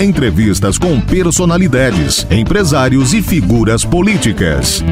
[0.00, 4.84] Entrevistas com personalidades, empresários e figuras políticas.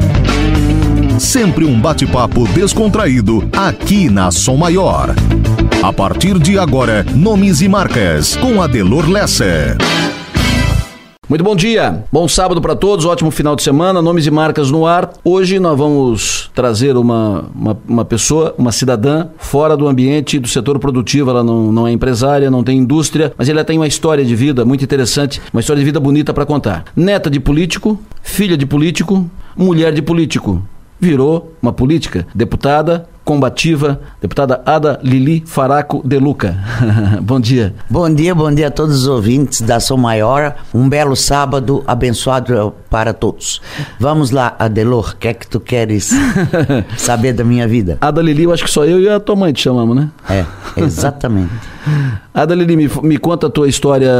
[1.19, 5.13] Sempre um bate-papo descontraído aqui na Som Maior.
[5.83, 9.77] A partir de agora, nomes e marcas com Adelor Lessa.
[11.33, 14.85] Muito bom dia, bom sábado para todos, ótimo final de semana, nomes e marcas no
[14.85, 15.13] ar.
[15.23, 20.77] Hoje nós vamos trazer uma, uma, uma, pessoa, uma cidadã, fora do ambiente do setor
[20.77, 21.31] produtivo.
[21.31, 24.63] Ela não, não é empresária, não tem indústria, mas ela tem uma história de vida
[24.63, 26.85] muito interessante, uma história de vida bonita para contar.
[26.95, 30.61] Neta de político, filha de político, mulher de político.
[30.99, 36.57] Virou uma política, deputada, combativa, deputada Ada Lili Faraco de Luca.
[37.21, 37.73] bom dia.
[37.89, 40.55] Bom dia, bom dia a todos os ouvintes da Ação Maior.
[40.73, 43.61] Um belo sábado abençoado para todos.
[43.99, 46.11] Vamos lá, Adelor, o que é que tu queres
[46.97, 47.97] saber da minha vida?
[48.01, 50.09] Ada Lili, eu acho que só eu e a tua mãe te chamamos, né?
[50.29, 50.45] É,
[50.77, 51.73] exatamente.
[52.33, 54.11] Adalili, me, me conta a tua história,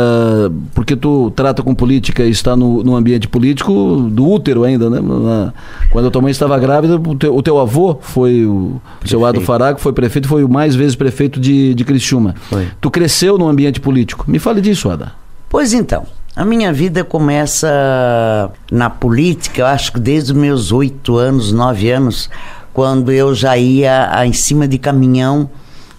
[0.73, 5.00] porque tu trata com política e está no, no ambiente político do útero ainda, né?
[5.02, 5.53] Na,
[5.89, 9.09] quando a tua mãe estava grávida, o teu, o teu avô foi o prefeito.
[9.09, 12.36] seu Ado Farago, foi prefeito, foi o mais vezes prefeito de, de Criciúma.
[12.50, 12.68] Foi.
[12.82, 14.26] Tu cresceu no ambiente político.
[14.28, 15.14] Me fale disso, Ada.
[15.50, 21.16] Pois então, a minha vida começa na política, eu acho que desde os meus oito
[21.18, 22.30] anos, nove anos,
[22.74, 25.50] quando eu já ia em cima de caminhão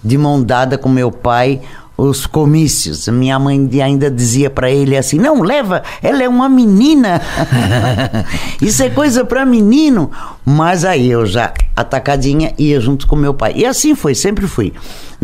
[0.03, 1.63] de mão dada com meu pai
[1.97, 3.09] os comícios.
[3.09, 7.21] Minha mãe ainda dizia para ele assim: "Não, leva, ela é uma menina".
[8.61, 10.11] Isso é coisa para menino.
[10.45, 13.53] Mas aí eu já atacadinha ia junto com meu pai.
[13.57, 14.73] E assim foi, sempre fui.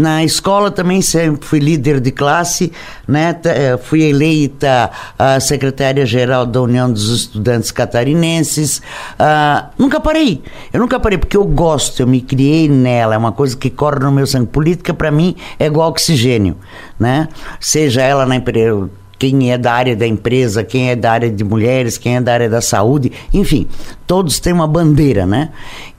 [0.01, 2.73] Na escola também sempre fui líder de classe,
[3.07, 3.39] né?
[3.45, 8.79] Eh, fui eleita a secretária-geral da União dos Estudantes Catarinenses.
[8.79, 10.43] Uh, nunca parei.
[10.73, 13.99] Eu nunca parei porque eu gosto, eu me criei nela, é uma coisa que corre
[13.99, 14.47] no meu sangue.
[14.47, 16.57] Política para mim é igual oxigênio,
[16.99, 17.29] né?
[17.61, 21.45] Seja ela na empresa quem é da área da empresa, quem é da área de
[21.45, 23.69] mulheres, quem é da área da saúde, enfim,
[24.07, 25.51] todos têm uma bandeira, né?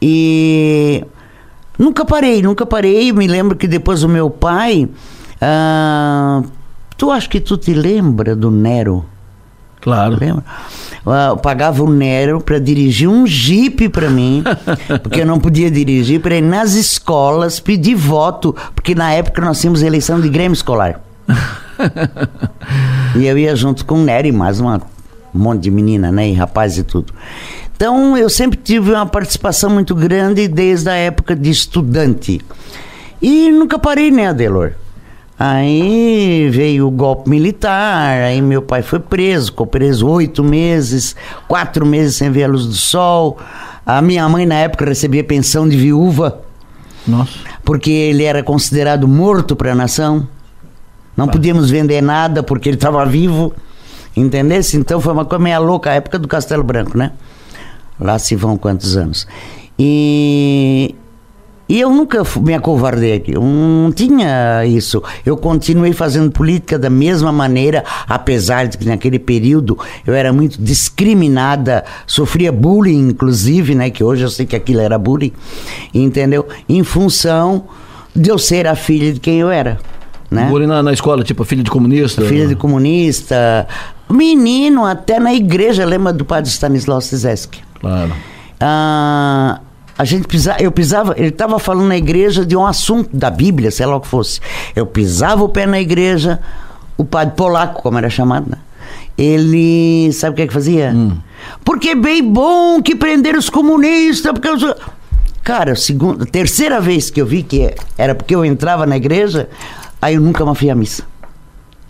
[0.01, 1.06] E
[1.81, 3.12] nunca parei, nunca parei.
[3.12, 4.88] Me lembro que depois o meu pai,
[5.42, 6.44] ah,
[6.96, 9.03] tu acha que tu te lembra do Nero?
[9.81, 10.16] Claro.
[10.20, 10.44] Lembra?
[11.30, 14.44] Eu pagava o Nero para dirigir um jipe para mim,
[15.02, 19.59] porque eu não podia dirigir, para ir nas escolas pedir voto, porque na época nós
[19.59, 21.02] tínhamos eleição de grêmio escolar.
[23.16, 24.80] e eu ia junto com o Nery, mais uma,
[25.34, 26.30] um monte de menina, né?
[26.30, 27.12] E rapaz e tudo.
[27.81, 32.40] Então eu sempre tive uma participação muito grande desde a época de estudante.
[33.19, 34.74] E nunca parei, né, Adelor?
[35.40, 41.16] Aí veio o golpe militar, aí meu pai foi preso, ficou preso oito meses,
[41.47, 43.40] quatro meses sem ver a luz do sol.
[43.84, 46.40] A minha mãe na época recebia pensão de viúva.
[47.08, 47.34] Nossa.
[47.66, 50.28] Porque ele era considerado morto para a nação.
[51.18, 51.31] Não tá.
[51.31, 53.52] podíamos vender nada porque ele estava vivo.
[54.16, 54.78] Entendesse?
[54.78, 57.14] Então foi uma coisa meio louca, a época do Castelo Branco, né?
[58.01, 59.28] Lá se vão quantos anos.
[59.78, 60.95] E,
[61.69, 65.01] e eu nunca me acovardei, eu não tinha isso.
[65.25, 70.61] Eu continuei fazendo política da mesma maneira, apesar de que naquele período eu era muito
[70.61, 73.90] discriminada, sofria bullying, inclusive, né?
[73.90, 75.31] Que hoje eu sei que aquilo era bullying,
[75.94, 76.47] entendeu?
[76.67, 77.66] Em função
[78.16, 79.79] de eu ser a filha de quem eu era.
[80.29, 80.47] Né?
[80.50, 82.22] Bullying na, na escola, tipo, filha de comunista?
[82.23, 83.67] Filha de comunista.
[84.09, 87.71] Menino, até na igreja, lembra do padre Stanislau Sizeski?
[87.81, 88.14] Claro.
[88.59, 89.59] Ah,
[89.97, 93.72] a gente pisava, eu pisava, ele estava falando na igreja de um assunto da Bíblia,
[93.72, 94.40] sei lá o que fosse.
[94.75, 96.40] Eu pisava o pé na igreja,
[96.97, 98.58] o padre polaco, como era chamado, né?
[99.18, 100.94] ele sabe o que é que fazia?
[100.96, 101.18] Hum.
[101.66, 104.64] Porque é bem bom que prenderam os comunistas, porque os...
[105.44, 109.50] Cara, segunda, terceira vez que eu vi que era porque eu entrava na igreja,
[110.02, 111.03] Aí eu nunca mais fui à missa.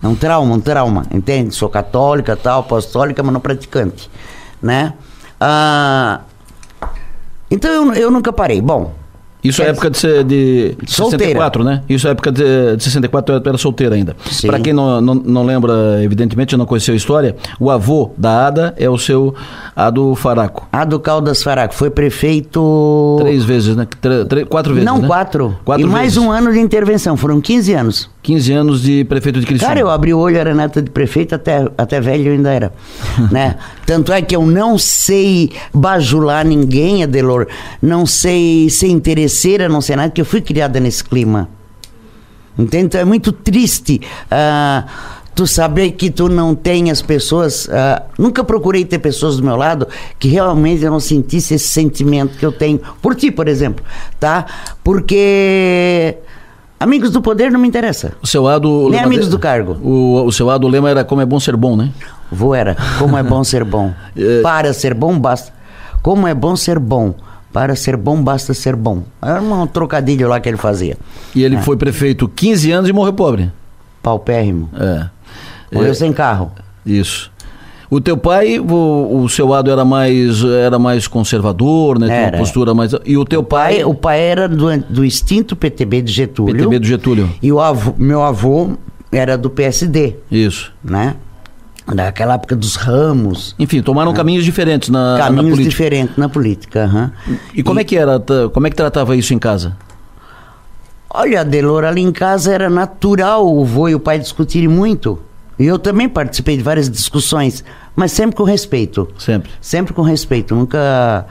[0.03, 1.55] É um trauma, um trauma, entende?
[1.55, 4.09] Sou católica, tal, apostólica, mas não praticante,
[4.61, 4.93] né?
[5.43, 6.21] Ah,
[7.49, 8.61] então eu, eu nunca parei.
[8.61, 8.93] Bom,
[9.43, 11.81] isso é época de, de, de 64, né?
[11.89, 14.15] Isso é época de, de 64, eu era solteira ainda.
[14.45, 18.73] Para quem não, não, não, lembra, evidentemente, não conheceu a história, o avô da Ada
[18.77, 19.33] é o seu
[19.75, 20.67] Ado Faraco.
[20.71, 23.17] Ado Caldas Faraco, foi prefeito...
[23.19, 23.87] Três vezes, né?
[24.47, 25.07] Quatro vezes, Não, né?
[25.07, 25.57] quatro.
[25.65, 25.85] quatro.
[25.85, 28.09] E mais um ano de intervenção, foram 15 anos.
[28.23, 29.69] 15 anos de prefeito de Criciúma.
[29.69, 32.71] Cara, eu abri o olho, era neta de prefeito, até, até velho eu ainda era.
[33.31, 33.55] né?
[33.85, 37.47] Tanto é que eu não sei bajular ninguém, Adelor,
[37.81, 38.87] não sei ser
[39.31, 41.49] interesseira, não sei nada, porque eu fui criada nesse clima.
[42.57, 42.85] Entende?
[42.85, 44.87] Então é muito triste uh,
[45.33, 47.65] tu saber que tu não tem as pessoas.
[47.65, 49.87] Uh, nunca procurei ter pessoas do meu lado
[50.19, 53.83] que realmente eu não sentisse esse sentimento que eu tenho por ti, por exemplo,
[54.19, 54.45] tá?
[54.83, 56.17] Porque
[56.77, 58.13] Amigos do poder não me interessa.
[58.23, 58.87] O seu Ado...
[58.87, 59.77] o Nem amigos dele- do cargo.
[59.83, 61.91] O, o seu Ado, o lema era como é bom ser bom, né?
[62.31, 63.93] Vô era, como é bom ser bom.
[64.17, 64.41] É.
[64.41, 65.53] Para ser bom, basta.
[66.01, 67.13] Como é bom ser bom.
[67.53, 69.03] Para ser bom, basta ser bom.
[69.21, 70.97] Era um trocadilho lá que ele fazia.
[71.35, 73.51] E ele foi prefeito 15 anos e morreu pobre.
[74.01, 74.69] Paupérrimo.
[74.73, 75.07] É.
[75.71, 76.51] Morreu É, sem carro.
[76.85, 77.29] Isso.
[77.89, 82.05] O teu pai, o, o seu Ado era mais, era mais conservador, né?
[82.07, 82.37] Tinha uma Era.
[82.37, 82.93] postura mais...
[83.05, 83.75] E o teu pai...
[83.75, 86.55] Pai, o pai era do, do extinto PTB de Getúlio.
[86.55, 87.29] PTB do Getúlio.
[87.41, 88.77] E o avô- meu avô
[89.11, 90.71] era do PSD, Isso.
[90.81, 91.15] né?
[91.93, 95.69] Naquela época dos ramos, Enfim, tomaram caminhos diferentes na, na caminhos política.
[95.69, 96.83] diferentes na política.
[96.85, 97.11] aham.
[97.53, 98.19] E como é que era,
[98.53, 99.75] como é que tratava isso em casa?
[101.09, 105.19] Olha, Delor, ali em casa era natural o vô e o pai discutirem muito.
[105.59, 107.63] E eu também participei de várias discussões,
[107.95, 109.07] mas sempre com respeito.
[109.17, 109.51] Sempre.
[109.59, 110.55] Sempre com respeito.
[110.55, 111.25] Nunca.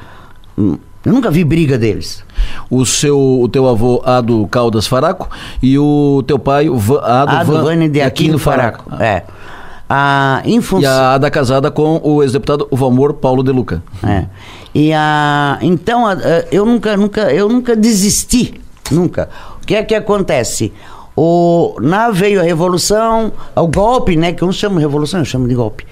[0.57, 2.23] Eu nunca vi briga deles.
[2.69, 5.31] O seu, o teu avô Ado Caldas Faraco
[5.63, 6.99] e o teu pai Ado,
[7.31, 8.85] A do Van Vânia de Aquino Faraco.
[9.03, 9.23] É.
[9.93, 10.89] Ah, em E função.
[10.89, 13.83] a Ada casada com o ex-deputado Valmor Paulo de Luca.
[14.07, 14.27] É.
[14.73, 19.29] E a, então a- a- eu nunca, nunca, eu nunca desisti, nunca.
[19.61, 20.73] O que é que acontece?
[21.17, 24.33] O, na veio a revolução, o golpe, né?
[24.33, 25.85] Que eu não chamo de revolução, eu chamo de golpe.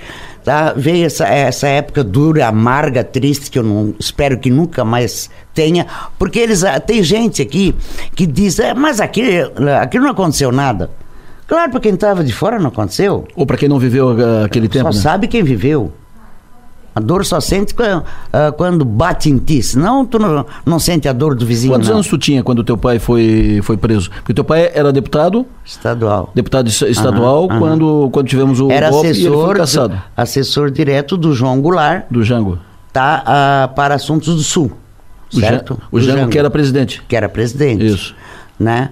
[0.45, 0.73] Tá?
[0.77, 5.87] Veio essa, essa época dura, amarga, triste, que eu não espero que nunca mais tenha,
[6.19, 7.75] porque eles ah, tem gente aqui
[8.15, 9.51] que diz, "É, mas aquilo,
[9.83, 10.89] aquilo não aconteceu nada.
[11.49, 13.27] Claro, para quem estava de fora não aconteceu.
[13.35, 15.03] Ou para quem não viveu ah, aquele tempo, Só né?
[15.03, 15.91] sabe quem viveu.
[16.95, 19.63] A dor só sente quando, ah, quando bate em ti.
[19.63, 21.73] Senão tu não, não sente a dor do vizinho.
[21.73, 21.97] Quantos não.
[21.97, 24.11] anos tu tinha quando teu pai foi, foi preso?
[24.11, 26.31] Porque teu pai era deputado, Estadual.
[26.35, 27.59] deputado es- estadual, Aham, aham.
[27.61, 32.23] Quando, quando tivemos o Era golpe e assessor, do- assessor direto do João Goulart Do
[32.23, 32.59] Jango.
[32.93, 34.71] tá, ah, para assuntos do Sul.
[35.33, 35.81] O, Jan- certo?
[35.93, 37.03] o Do Jango, que era presidente.
[37.09, 37.87] que era presidente.
[37.87, 38.15] Isso.
[38.59, 38.91] Né?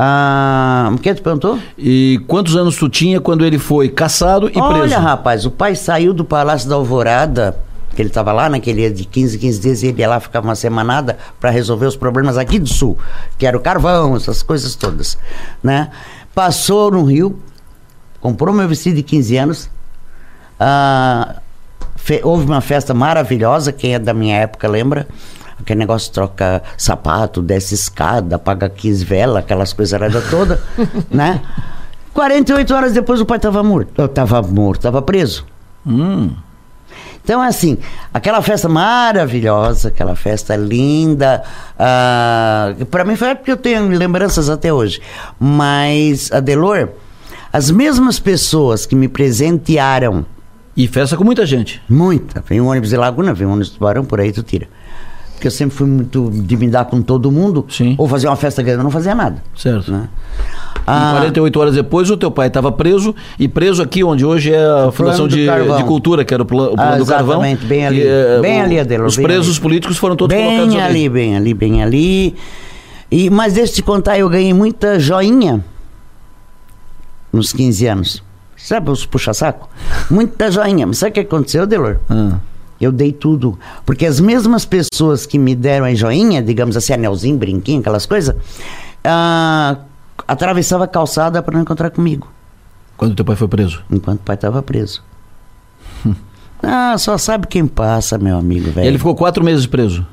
[0.00, 1.58] Ah, o que tu perguntou?
[1.76, 4.94] E quantos anos tu tinha quando ele foi caçado e Olha, preso?
[5.00, 7.56] rapaz, o pai saiu do Palácio da Alvorada,
[7.96, 10.38] que ele estava lá naquele dia de 15, 15 dias, e ele ia lá ficar
[10.38, 12.96] uma semanada para resolver os problemas aqui do Sul,
[13.36, 15.18] que era o carvão, essas coisas todas,
[15.60, 15.90] né?
[16.32, 17.36] Passou no Rio,
[18.20, 19.70] comprou meu vestido de 15 anos,
[20.60, 21.40] ah,
[22.22, 25.08] houve uma festa maravilhosa, quem é da minha época lembra,
[25.60, 30.00] aquele negócio troca sapato, desce escada, apaga 15 velas, aquelas coisas
[30.30, 30.60] toda,
[31.10, 31.40] né?
[32.12, 33.92] 48 horas depois o pai estava morto.
[33.96, 35.46] Eu tava morto, estava preso.
[35.86, 36.30] Hum.
[37.22, 37.76] Então, assim,
[38.12, 41.42] aquela festa maravilhosa, aquela festa linda,
[41.78, 45.00] ah, para mim foi porque eu tenho lembranças até hoje.
[45.38, 46.88] Mas, Adelor,
[47.52, 50.24] as mesmas pessoas que me presentearam,
[50.74, 51.82] E festa com muita gente.
[51.88, 54.66] muita, vem um ônibus de Laguna, vem um ônibus de Tubarão, por aí tu tira.
[55.38, 57.94] Porque eu sempre fui muito de me dar com todo mundo, Sim.
[57.96, 59.40] ou fazer uma festa grande, eu não fazia nada.
[59.56, 59.92] Certo.
[59.92, 60.08] Né?
[60.76, 64.52] E Ah, 48 horas depois, o teu pai estava preso e preso aqui, onde hoje
[64.52, 67.36] é a Fundação de, de Cultura, que era o, pla- o plano Ah, do Carvão.
[67.44, 68.00] exatamente, bem ali.
[68.00, 69.60] E, eh, Bem o- ali, Adelor, Os bem presos ali.
[69.62, 70.84] políticos foram todos bem colocados ali.
[70.84, 72.34] ali, bem ali, bem ali.
[73.10, 75.64] E, mas deixa eu te contar, eu ganhei muita joinha
[77.32, 78.22] nos 15 anos.
[78.56, 79.68] Sabe os puxa-saco?
[80.10, 80.84] Muita joinha.
[80.86, 81.98] Mas sabe o que aconteceu, Delor?
[82.10, 82.38] Ah.
[82.80, 83.58] Eu dei tudo.
[83.84, 88.34] Porque as mesmas pessoas que me deram a joinha, digamos assim, anelzinho, brinquinho, aquelas coisas,
[89.04, 89.78] ah,
[90.26, 92.28] atravessava a calçada para não encontrar comigo,
[92.96, 93.82] Quando teu pai foi preso.
[93.90, 95.02] enquanto o pai estava preso.
[96.62, 98.86] ah, só sabe quem passa, meu amigo, velho.
[98.86, 100.06] Ele ficou quatro meses preso.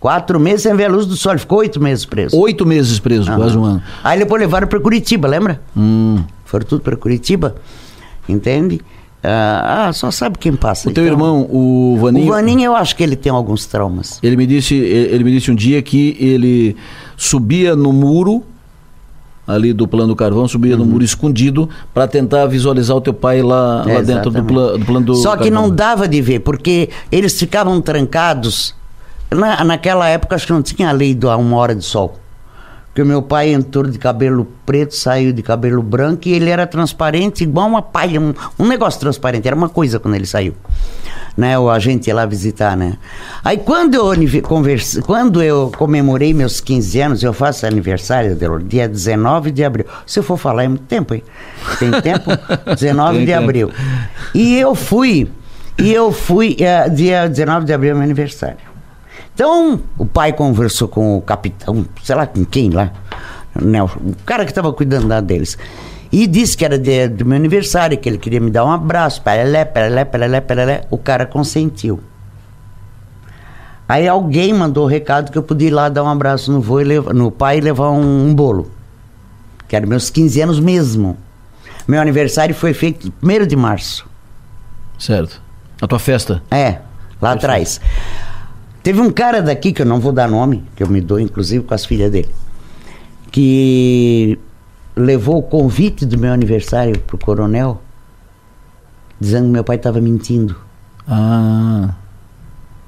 [0.00, 2.36] Quatro meses sem ver a luz do sol, ele ficou oito meses preso.
[2.38, 3.38] Oito meses preso, Aham.
[3.40, 3.82] quase um ano.
[4.04, 5.60] Aí depois levaram para Curitiba, lembra?
[5.76, 6.22] Hum.
[6.44, 7.56] Foram tudo para Curitiba,
[8.28, 8.80] entende?
[9.22, 10.88] Ah, ah, só sabe quem passa.
[10.88, 11.14] O teu então.
[11.14, 14.18] irmão, o Vaninho, O Vaninho, eu acho que ele tem alguns traumas.
[14.22, 16.76] ele me disse, ele me disse um dia que ele
[17.16, 18.44] subia no muro
[19.46, 20.84] ali do plano do carvão, subia Uhum.
[20.84, 24.84] no muro escondido para tentar visualizar o teu pai lá, lá dentro do, pla- do
[24.84, 25.62] plano do Só que carvão.
[25.68, 28.74] não dava de ver, porque eles ficavam trancados.
[29.30, 32.16] Na, naquela época, acho que não tinha a lei da uma hora de sol.
[32.98, 37.44] Porque meu pai entrou de cabelo preto, saiu de cabelo branco e ele era transparente,
[37.44, 39.46] igual uma palha, um, um negócio transparente.
[39.46, 40.52] Era uma coisa quando ele saiu.
[41.36, 42.98] Né, o agente ia lá visitar, né?
[43.44, 48.88] Aí quando eu converse, quando eu comemorei meus 15 anos, eu faço aniversário, Delor, dia
[48.88, 49.86] 19 de abril.
[50.04, 51.22] Se eu for falar é muito tempo, hein?
[51.78, 52.30] Tem tempo?
[52.74, 53.44] 19 Tem de tempo.
[53.44, 53.70] abril.
[54.34, 55.30] E eu fui,
[55.78, 58.67] e eu fui, eh, dia 19 de abril é meu aniversário.
[59.38, 62.90] Então, o pai conversou com o capitão, sei lá com quem lá,
[63.54, 63.88] né, o
[64.26, 65.56] cara que estava cuidando lá deles.
[66.10, 69.22] E disse que era de- do meu aniversário, que ele queria me dar um abraço,
[69.22, 70.80] perelé, perelé, perelé, perelé.
[70.90, 72.00] O cara consentiu.
[73.88, 76.78] Aí alguém mandou o recado que eu podia ir lá dar um abraço no, vô
[76.78, 78.72] levar- no pai e levar um, um bolo.
[79.68, 81.16] que eram meus 15 anos mesmo.
[81.86, 84.04] Meu aniversário foi feito 1 de março.
[84.98, 85.40] Certo.
[85.80, 86.42] A tua festa?
[86.50, 86.78] É,
[87.22, 87.80] lá atrás.
[88.88, 91.62] Teve um cara daqui, que eu não vou dar nome, que eu me dou inclusive
[91.62, 92.30] com as filhas dele,
[93.30, 94.38] que
[94.96, 97.82] levou o convite do meu aniversário pro coronel,
[99.20, 100.56] dizendo que meu pai estava mentindo.
[101.06, 101.90] Ah.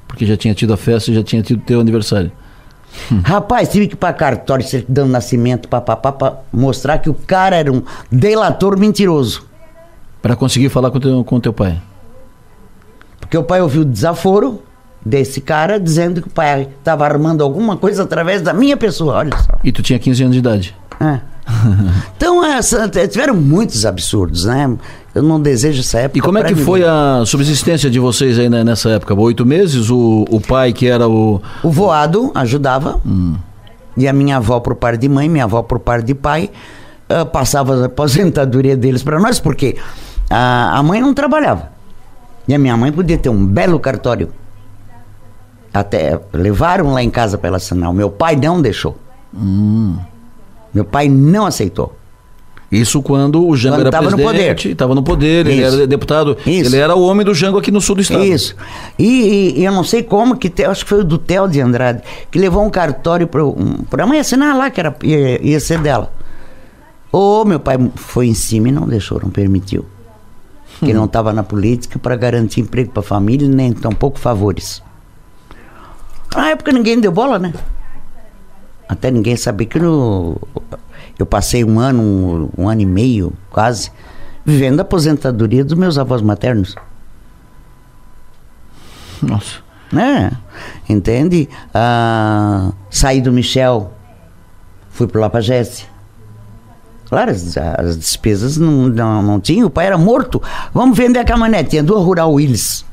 [0.09, 2.33] Porque já tinha tido a festa e já tinha tido teu aniversário.
[3.23, 7.57] Rapaz, tive que ir pra cartório, certidão de nascimento, papapá, pra mostrar que o cara
[7.57, 9.45] era um delator mentiroso.
[10.23, 11.79] Pra conseguir falar com teu, com teu pai.
[13.21, 14.63] Porque o pai ouviu o desaforo
[15.05, 19.37] desse cara dizendo que o pai estava armando alguma coisa através da minha pessoa, olha
[19.37, 19.59] só.
[19.65, 20.77] E tu tinha 15 anos de idade.
[21.01, 21.21] É.
[22.17, 24.71] Então, essa, tiveram muitos absurdos, né?
[25.15, 26.19] Eu não desejo essa época.
[26.19, 26.65] E como é que ninguém.
[26.65, 29.15] foi a subsistência de vocês aí né, nessa época?
[29.15, 29.91] Oito meses?
[29.91, 31.41] O, o pai que era o.
[31.63, 33.01] O voado ajudava.
[33.97, 36.51] E a minha avó por par de mãe, minha avó por par de pai,
[37.09, 39.77] ah, passava a aposentadoria deles para nós, porque
[40.29, 41.71] a, a mãe não trabalhava.
[42.47, 44.31] E a minha mãe podia ter um belo cartório.
[45.73, 47.91] Até levaram lá em casa para ela assinar.
[47.91, 48.97] O meu pai não deixou.
[50.75, 51.97] Meu pai não aceitou.
[52.71, 54.73] Isso quando o Jango Quando era tava no presidente, poder.
[54.73, 55.77] estava no poder, ele Isso.
[55.77, 56.37] era deputado.
[56.47, 56.71] Isso.
[56.71, 58.25] Ele era o homem do Jango aqui no sul do estado.
[58.25, 58.55] Isso.
[58.97, 62.01] E, e- eu não sei como que, acho que foi o do Theo de Andrade,
[62.31, 65.81] que levou um cartório para um, a mãe assinar lá, que era, ia, ia ser
[65.81, 66.13] dela.
[67.11, 69.85] Ô, meu pai foi em cima e não deixou, não permitiu.
[70.79, 74.81] Que não estava na política para garantir emprego para a família, nem tampouco favores.
[76.35, 77.53] Na época ninguém deu bola, né?
[78.89, 80.37] Até ninguém sabia que no,
[81.19, 83.93] eu passei um ano, um, um ano e meio, quase,
[84.45, 86.75] vivendo a aposentadoria dos meus avós maternos
[89.23, 89.59] Nossa.
[89.93, 90.33] né?
[90.89, 91.49] Entende?
[91.75, 93.93] Ah, saí do Michel,
[94.91, 95.85] fui pro Lapagesse.
[97.09, 100.41] Claro, as, as despesas não, não, não tinha, o pai era morto.
[100.73, 102.85] Vamos vender a caminhonete, tinha duas Rural Willis.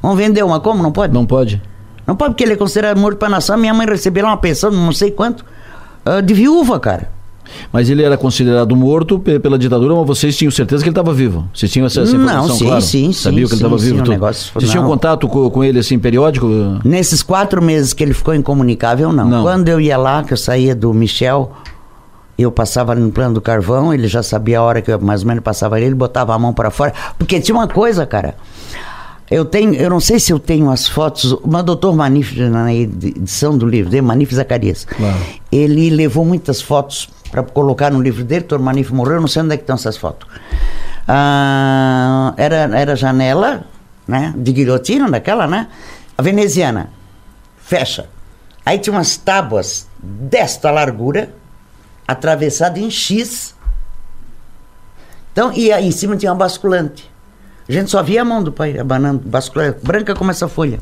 [0.00, 0.82] Vamos vender uma, como?
[0.82, 1.12] Não pode?
[1.12, 1.60] Não pode?
[2.06, 3.56] Não pode porque ele é considerado morto para a nação.
[3.56, 5.44] Minha mãe recebeu lá uma pensão, não sei quanto,
[6.04, 7.10] ah, de viúva, cara.
[7.70, 11.12] Mas ele era considerado morto pe- pela ditadura, mas vocês tinham certeza que ele estava
[11.12, 11.46] vivo.
[11.52, 12.80] Vocês tinham essa, essa Não, informação, sim, claro?
[12.80, 13.90] sim, Sabia sim, que ele estava vivo?
[13.90, 14.10] sim, tudo.
[14.10, 14.90] negócio- Vocês tinham não.
[14.90, 16.46] contato com, com ele assim periódico?
[16.84, 19.28] Nesses quatro meses que ele ficou incomunicável, não.
[19.28, 19.42] Não.
[19.42, 21.52] Quando eu ia lá, que eu saía do Michel,
[22.38, 25.28] eu passava no plano do carvão, ele já sabia a hora que eu mais ou
[25.28, 26.94] menos passava ali, ele botava a mão para fora.
[27.18, 28.34] Porque tinha uma coisa, cara.
[29.32, 33.56] Eu tenho, eu não sei se eu tenho as fotos, o doutor Manif, na edição
[33.56, 35.16] do livro dele, Manif Zacarias, Claro.
[35.50, 39.40] ele levou muitas fotos para colocar no livro dele, doutor Manif morreu, eu não sei
[39.40, 40.28] onde é que estão essas fotos.
[41.08, 43.64] Ah, era, era janela,
[44.06, 45.68] né, de guilhotina daquela, né,
[46.18, 46.90] a veneziana,
[47.56, 48.10] fecha.
[48.66, 51.34] Aí tinha umas tábuas desta largura,
[52.06, 53.54] atravessada em X.
[55.32, 57.10] Então, e aí em cima tinha uma basculante.
[57.68, 60.78] A gente só via a mão do pai abanando, basculante, branca como essa folha.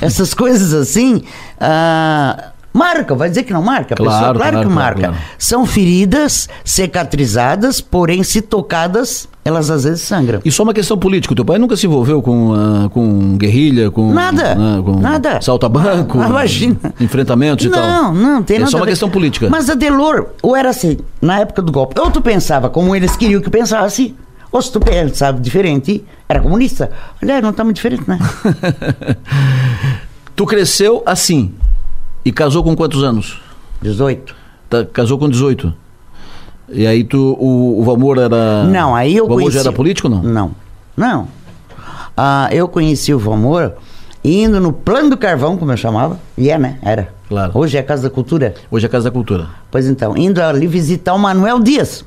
[0.00, 1.22] Essas coisas assim,
[1.58, 3.94] ah, marca, vai dizer que não marca?
[3.94, 5.00] Claro, pessoa, claro, claro, que marca.
[5.00, 5.16] claro.
[5.38, 10.40] São feridas cicatrizadas, porém, se tocadas, elas às vezes sangram.
[10.44, 11.34] E só uma questão política.
[11.34, 14.12] Teu pai nunca se envolveu com, ah, com guerrilha, com.
[14.12, 15.40] Nada, ah, com nada.
[15.40, 16.76] Salto a banco, Ah, imagina.
[17.00, 17.80] enfrentamentos e tal.
[17.80, 19.48] Não, não, tem é nada só a uma questão política.
[19.48, 23.16] Mas a Delor, ou era assim, na época do golpe, ou tu pensava como eles
[23.16, 24.14] queriam que pensasse,
[24.50, 26.90] ou se tu pensava diferente, era comunista.
[27.22, 28.18] Olha, não tá muito diferente, né?
[30.36, 31.54] Tu cresceu assim
[32.22, 33.40] e casou com quantos anos?
[33.80, 34.34] 18.
[34.68, 35.72] Tá, casou com 18.
[36.68, 38.64] E aí tu, o, o Valmor era.
[38.64, 39.54] Não, aí eu O Valmor conheci...
[39.54, 40.22] já era político não?
[40.22, 40.50] Não,
[40.94, 41.28] não.
[42.14, 43.72] Ah, eu conheci o Valmor
[44.22, 46.78] indo no Plano do Carvão, como eu chamava, e é, né?
[46.82, 47.14] Era.
[47.28, 47.52] Claro.
[47.54, 48.54] Hoje é a Casa da Cultura.
[48.70, 49.46] Hoje é a Casa da Cultura.
[49.70, 52.04] Pois então, indo ali visitar o Manuel Dias.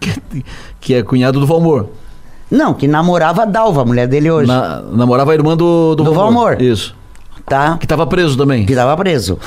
[0.80, 1.86] Que é cunhado do Valmor.
[2.50, 4.48] Não, que namorava a Dalva, a mulher dele hoje.
[4.48, 6.60] Na- namorava a irmã do, do, Do Valmor.
[6.60, 6.94] Isso.
[7.46, 7.76] Tá?
[7.78, 8.60] Que estava preso também.
[8.62, 9.38] Que Que estava preso.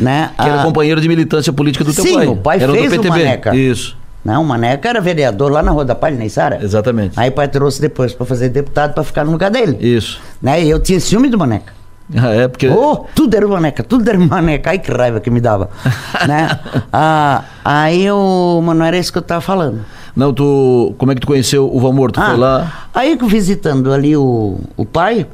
[0.00, 0.30] né?
[0.38, 2.26] era Ah, companheiro de militância política do teu Sim, pai.
[2.26, 3.08] o pai era fez do o PTB.
[3.10, 3.54] Maneca.
[3.56, 3.96] Isso.
[4.24, 6.60] Não, o Maneca era vereador lá na Rua da Palha, nem Sara.
[6.62, 7.18] Exatamente.
[7.18, 9.76] Aí o pai trouxe depois para fazer deputado para ficar no lugar dele.
[9.80, 10.20] Isso.
[10.40, 10.62] Né?
[10.62, 11.72] E eu tinha ciúme do Maneca.
[12.14, 12.68] Ah, é, porque.
[12.68, 14.70] Oh, tudo era Maneca, tudo era Maneca.
[14.70, 15.70] Ai, que raiva que me dava.
[16.26, 16.58] né?
[16.92, 18.60] ah, aí o.
[18.62, 19.84] Mas não era isso que eu tava falando.
[20.14, 20.94] Não, tu.
[20.98, 22.12] Como é que tu conheceu o Valmor?
[22.12, 22.88] Tu Ah, foi lá.
[22.94, 25.26] Aí visitando ali o, o pai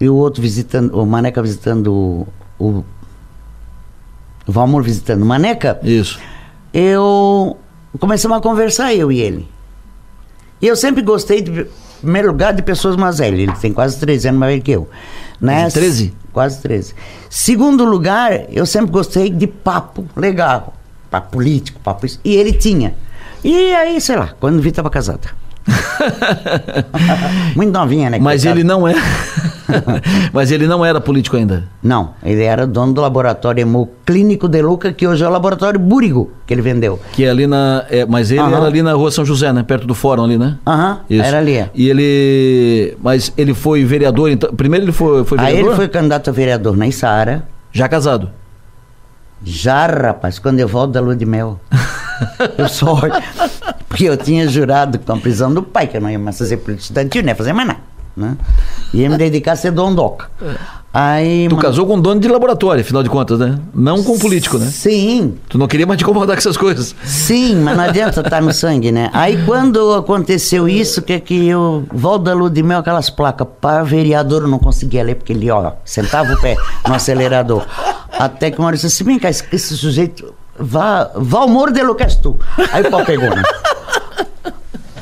[0.00, 2.26] e o outro visitando, o Maneca visitando
[2.58, 2.84] o.
[2.84, 2.84] o
[4.46, 6.18] Valmor visitando o Maneca, Isso.
[6.72, 7.58] eu
[7.98, 9.48] começamos a conversar, eu e ele.
[10.60, 11.66] E eu sempre gostei, de,
[12.00, 13.40] primeiro lugar, de pessoas mais velhas.
[13.40, 14.88] Ele tem quase 13 anos mais velho que eu.
[15.40, 15.68] Né?
[15.70, 16.14] 13?
[16.32, 16.94] Quase 13.
[17.30, 20.74] Segundo lugar, eu sempre gostei de papo legal.
[21.10, 22.20] para político, para isso.
[22.24, 22.94] E ele tinha.
[23.42, 25.28] E aí, sei lá, quando vi, estava casada.
[27.54, 28.18] Muito novinha, né?
[28.20, 28.94] Mas ele não é.
[30.32, 31.64] Mas ele não era político ainda.
[31.82, 36.30] Não, ele era dono do laboratório hemoclínico de Luca, que hoje é o laboratório Búrigo,
[36.46, 36.98] que ele vendeu.
[37.12, 37.84] Que é ali na.
[37.90, 38.56] é, mas ele Aham.
[38.56, 39.62] era ali na rua São José, né?
[39.62, 40.56] Perto do fórum ali, né?
[40.66, 41.22] Aham, Isso.
[41.22, 41.56] era ali.
[41.56, 41.70] é.
[41.74, 42.96] E ele.
[43.02, 44.52] Mas ele foi vereador, então.
[44.54, 45.68] Primeiro ele foi, foi Aí vereador?
[45.70, 47.44] ele foi candidato a vereador na Isara.
[47.70, 48.30] Já casado.
[49.44, 51.60] Já, rapaz, quando eu volto da lua de mel.
[52.56, 53.00] eu só.
[53.88, 56.58] Porque eu tinha jurado com a prisão do pai, que eu não ia mais fazer
[56.58, 57.80] política estudantil, não ia fazer mais nada.
[58.16, 58.36] Né?
[58.92, 60.28] Ia me dedicar a ser dondoca.
[60.92, 61.46] Aí.
[61.48, 63.58] Tu mano, casou com um dono de laboratório, afinal de contas, né?
[63.72, 64.66] Não com um político, né?
[64.66, 66.96] Sim, Tu não queria mais te incomodar com essas coisas.
[67.04, 69.08] Sim, mas não adianta estar no sangue, né?
[69.12, 73.46] Aí quando aconteceu isso, que é que eu volto da lua de mel, aquelas placas,
[73.60, 77.64] para vereador eu não conseguia ler, porque ele, ó, sentava o pé no acelerador.
[78.18, 81.10] Até que uma hora eu disse assim, vem cá, esse, esse sujeito, vá,
[81.48, 82.36] Moro de lo que és tu.
[82.72, 83.42] Aí o pau pegou, né?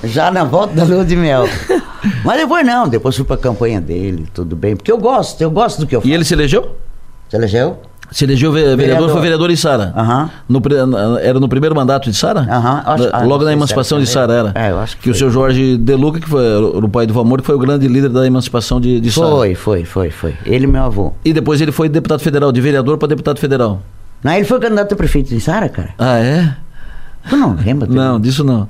[0.04, 1.48] Já na volta da lua de mel.
[2.24, 4.76] Mas depois não, depois fui pra campanha dele, tudo bem.
[4.76, 6.08] Porque eu gosto, eu gosto do que eu faço.
[6.10, 6.76] E ele se elegeu?
[7.28, 7.78] Você elegeu?
[8.12, 9.10] Se elegeu ve- vereador, Vereador.
[9.10, 9.92] foi vereador em Sara.
[9.96, 10.30] Aham.
[10.48, 10.62] No
[11.20, 12.46] Era no primeiro mandato de Sara?
[12.48, 14.52] Ah, Logo na se emancipação de Sara era.
[14.54, 17.12] É, eu acho que Que o seu Jorge De Luca, que foi o pai do
[17.12, 19.26] Valmor, que foi o grande líder da emancipação de, de Sara.
[19.28, 20.34] Foi, foi, foi, foi.
[20.44, 21.12] Ele e meu avô.
[21.24, 23.82] E depois ele foi deputado federal, de vereador para deputado federal.
[24.22, 25.90] Não, ele foi candidato a prefeito de Sara, cara.
[25.98, 26.54] Ah, é?
[27.28, 27.88] Tu não lembra?
[27.88, 28.68] Não, disso não.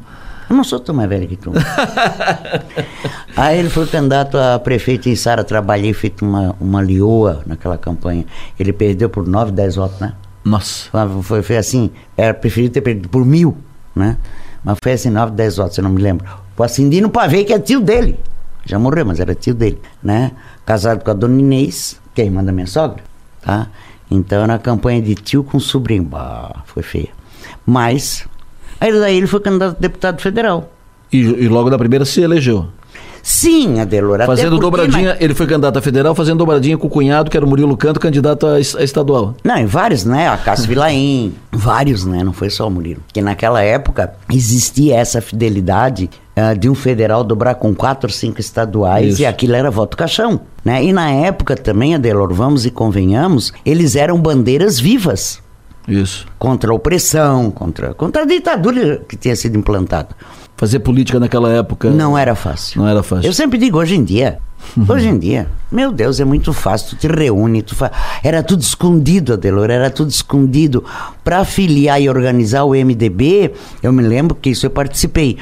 [0.49, 1.53] Eu não sou tão mais velho que tu.
[3.37, 8.25] Aí ele foi candidato a prefeito em Sara, trabalhei feito uma, uma lioa naquela campanha.
[8.59, 10.15] Ele perdeu por 9, 10 votos, né?
[10.45, 10.89] Nossa.
[11.23, 13.57] Foi, foi, assim, era preferido ter perdido por mil,
[13.95, 14.17] né?
[14.63, 16.27] Mas foi assim, 9, 10 votos, eu não me lembro.
[16.57, 18.19] O Acindino Pavei, que é tio dele.
[18.65, 20.33] Já morreu, mas era tio dele, né?
[20.65, 23.03] Casado com a dona Inês, que é irmã da minha sogra,
[23.43, 23.69] tá?
[24.11, 26.05] Então era uma campanha de tio com sobrinho.
[26.05, 27.11] Bah, foi feia.
[27.65, 28.27] Mas,
[28.81, 30.71] aí daí ele foi candidato a deputado federal.
[31.13, 32.67] E, e logo da primeira se elegeu.
[33.23, 34.25] Sim, Adelor.
[34.25, 37.37] Fazendo porque dobradinha, na- ele foi candidato a federal, fazendo dobradinha com o cunhado, que
[37.37, 39.35] era o Murilo Canto, candidato a, es- a estadual.
[39.43, 40.29] Não, em vários, né?
[40.29, 42.23] A Cássio Vilaim, vários, né?
[42.23, 43.01] Não foi só o Murilo.
[43.05, 48.39] Porque naquela época existia essa fidelidade ah, de um federal dobrar com quatro ou cinco
[48.41, 49.23] estaduais Isso.
[49.23, 50.85] e aquilo era voto caixão, né?
[50.85, 55.43] E na época também, Adelor, vamos e convenhamos, eles eram bandeiras vivas
[55.89, 56.27] Isso.
[56.39, 60.09] contra a opressão, contra, contra a ditadura que tinha sido implantada.
[60.57, 61.91] Fazer política naquela época.
[61.91, 62.81] Não era fácil.
[62.81, 63.27] Não era fácil.
[63.27, 64.39] Eu sempre digo, hoje em dia,
[64.89, 67.91] hoje em dia, meu Deus, é muito fácil, tu te reúne, tu fa...
[68.23, 70.83] era tudo escondido, Adelor, era tudo escondido.
[71.23, 75.39] Para afiliar e organizar o MDB, eu me lembro que isso eu participei.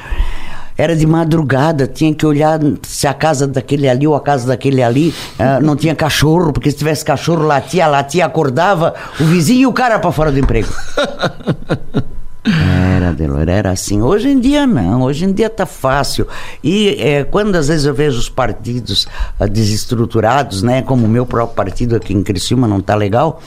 [0.77, 4.83] Era de madrugada, tinha que olhar se a casa daquele ali ou a casa daquele
[4.83, 9.67] ali ah, não tinha cachorro, porque se tivesse cachorro, latia, latia, acordava o vizinho e
[9.67, 10.69] o cara para fora do emprego.
[12.47, 14.03] Era, Delor, era assim.
[14.03, 16.27] Hoje em dia não, hoje em dia tá fácil.
[16.63, 19.07] E é, quando às vezes eu vejo os partidos
[19.41, 23.41] ah, desestruturados, né, como o meu próprio partido aqui em Criciúma não tá legal,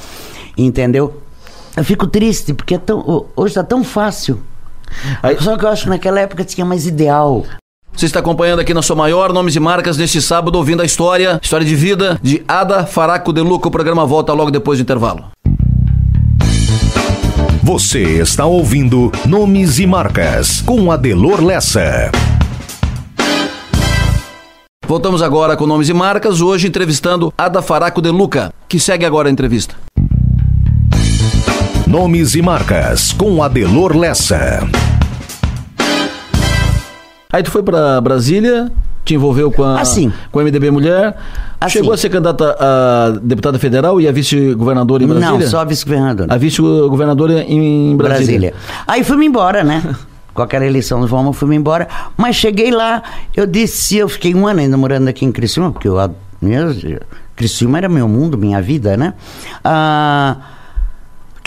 [0.57, 1.21] entendeu?
[1.75, 4.39] Eu fico triste, porque é tão, ho- hoje tá tão fácil.
[5.21, 7.45] Aí- Só que eu acho que naquela época tinha mais ideal.
[7.95, 11.39] Você está acompanhando aqui na sua maior Nomes e Marcas neste sábado, ouvindo a história,
[11.41, 13.67] história de vida de Ada Faraco de Luca.
[13.67, 15.25] O programa volta logo depois do intervalo.
[17.63, 22.11] Você está ouvindo Nomes e Marcas com Adelor Lessa.
[24.87, 29.27] Voltamos agora com Nomes e Marcas, hoje entrevistando Ada Faraco de Luca, que segue agora
[29.27, 29.75] a entrevista.
[31.87, 34.67] Nomes e Marcas com Adelor Lessa.
[37.31, 38.69] Aí tu foi para Brasília,
[39.05, 40.11] te envolveu com a, Assim.
[40.29, 41.15] com a MDB Mulher,
[41.61, 41.71] Assim.
[41.79, 45.31] chegou a ser candidata a deputada federal e a vice-governadora em Brasília?
[45.31, 46.27] Não, só vice-governador.
[46.29, 48.51] A vice-governadora em Brasília.
[48.51, 48.53] Brasília.
[48.85, 49.81] Aí fui-me embora, né?
[50.33, 51.87] Com aquela eleição do Vamos, fui-me embora.
[52.17, 53.01] Mas cheguei lá,
[53.33, 55.95] eu disse, eu fiquei um ano ainda morando aqui em Criciúma, porque eu,
[56.41, 56.75] meu,
[57.35, 59.13] Criciúma era meu mundo, minha vida, né?
[59.63, 60.35] Ah,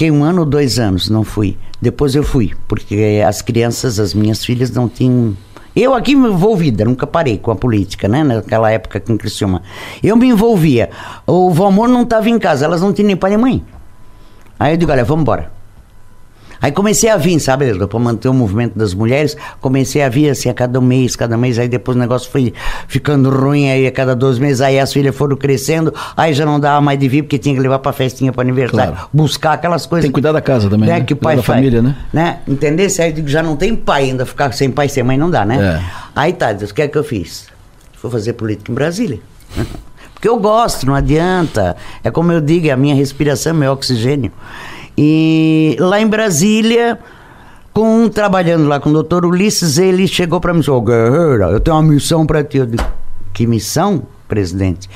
[0.01, 1.59] fiquei um ano ou dois anos, não fui.
[1.79, 5.37] Depois eu fui, porque as crianças, as minhas filhas não tinham...
[5.77, 8.25] Eu aqui me envolvida, nunca parei com a política, né?
[8.25, 9.61] Naquela época aqui em Criciúma.
[10.03, 10.89] Eu me envolvia.
[11.27, 13.65] O Valmor não estava em casa, elas não tinham nem pai nem mãe.
[14.59, 15.53] Aí eu digo, olha, vamos embora.
[16.63, 20.49] Aí comecei a vir, sabe, para manter o movimento das mulheres, comecei a vir assim
[20.49, 22.53] a cada mês, cada mês, aí depois o negócio foi
[22.87, 26.61] ficando ruim, aí a cada dois meses, aí as filhas foram crescendo, aí já não
[26.61, 29.09] dava mais de vir, porque tinha que levar pra festinha, para aniversário, Claro.
[29.13, 30.05] buscar aquelas coisas.
[30.05, 31.01] Tem que cuidar da casa também, né?
[31.01, 31.59] Que o pai da faz.
[31.59, 31.97] família, né?
[32.13, 32.39] né?
[32.47, 33.01] Entendesse?
[33.01, 35.81] Aí já não tem pai ainda, ficar sem pai, sem mãe não dá, né?
[35.83, 35.91] É.
[36.15, 37.47] Aí tá, Deus, o que é que eu fiz?
[37.95, 39.19] Fui fazer política em Brasília.
[40.15, 41.75] Porque eu gosto, não adianta.
[42.05, 44.31] É como eu digo, é a minha respiração, meu oxigênio.
[45.03, 46.99] E lá em Brasília,
[47.73, 51.45] com trabalhando lá com o doutor Ulisses, ele chegou para mim e disse: Ô Guerreiro,
[51.45, 52.59] eu tenho uma missão para ti.
[52.59, 52.85] Eu digo,
[53.33, 54.91] que missão, presidente?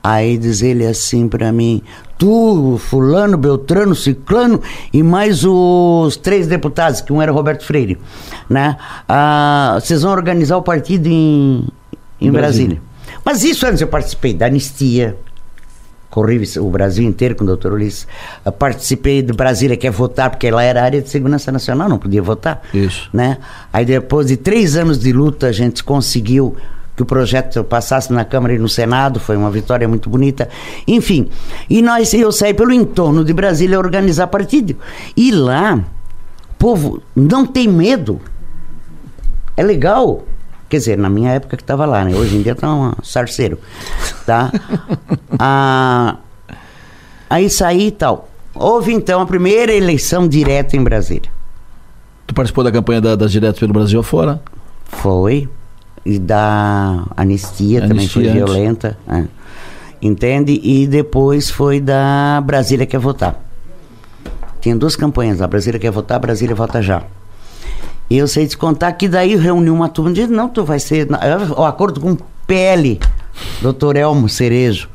[0.00, 1.82] Aí diz ele assim para mim:
[2.16, 7.98] tu, Fulano, Beltrano, Ciclano e mais os três deputados, que um era Roberto Freire,
[8.48, 8.76] né?
[9.08, 11.66] Ah, vocês vão organizar o partido em,
[12.20, 12.76] em Brasília.
[12.76, 12.82] Brasília.
[13.24, 15.18] Mas isso antes eu participei da anistia,
[16.10, 18.06] corri o Brasil inteiro com o doutor Ulisses.
[18.58, 22.62] Participei do Brasília Quer Votar, porque lá era área de segurança nacional, não podia votar.
[22.72, 23.08] Isso.
[23.12, 23.38] Né?
[23.72, 26.56] Aí depois de três anos de luta, a gente conseguiu
[26.98, 30.48] que o projeto passasse na Câmara e no Senado, foi uma vitória muito bonita.
[30.84, 31.28] Enfim,
[31.70, 34.74] e nós, eu saí pelo entorno de Brasília organizar partido.
[35.16, 38.20] E lá, o povo não tem medo.
[39.56, 40.24] É legal.
[40.68, 42.14] Quer dizer, na minha época que estava lá, né?
[42.14, 43.58] Hoje em dia tá um sarceiro,
[44.26, 44.52] tá?
[45.38, 46.16] ah,
[47.30, 48.28] aí saí e tal.
[48.54, 51.30] Houve então a primeira eleição direta em Brasília.
[52.26, 54.42] Tu participou da campanha da, das diretas pelo Brasil afora?
[54.84, 55.48] Foi.
[56.04, 58.34] E da anistia, anistia também foi antes.
[58.34, 58.98] violenta.
[59.08, 59.24] É.
[60.02, 60.60] Entende?
[60.62, 63.36] E depois foi da Brasília Quer Votar.
[64.60, 67.04] Tinha duas campanhas, a Brasília Quer Votar, Brasília Vota Já.
[68.10, 70.78] E eu sei te contar que daí reuniu uma turma e disse, não, tu vai
[70.78, 71.08] ser.
[71.56, 72.16] O acordo com
[72.46, 72.98] PL,
[73.60, 74.88] doutor Elmo Cerejo,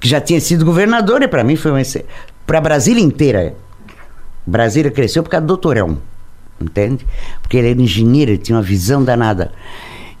[0.00, 1.82] que já tinha sido governador, e para mim foi um.
[2.46, 3.54] Para Brasília inteira.
[4.44, 5.98] Brasília cresceu por causa do doutor Elmo.
[6.60, 7.06] Entende?
[7.40, 9.52] Porque ele era engenheiro, ele tinha uma visão danada.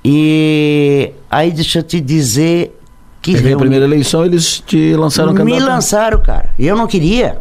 [0.04, 2.78] E aí deixa eu te dizer
[3.20, 3.32] que.
[3.32, 3.54] Reuni...
[3.54, 5.60] a primeira eleição eles te lançaram candidato?
[5.60, 6.50] Me lançaram, cara.
[6.56, 7.40] E eu não queria.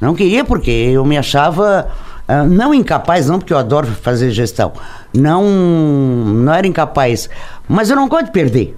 [0.00, 1.88] Não queria porque eu me achava
[2.32, 4.72] ah, não incapaz, não, porque eu adoro fazer gestão.
[5.12, 7.28] Não, não era incapaz.
[7.68, 8.74] Mas eu não gosto de perder.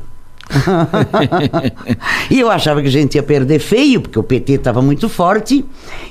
[2.28, 5.64] e eu achava que a gente ia perder feio, porque o PT estava muito forte,